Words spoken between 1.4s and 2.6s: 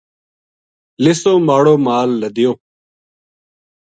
ماڑو مال لَدیو